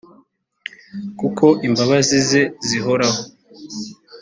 [1.19, 3.21] kuko imbabazi ze zihoraho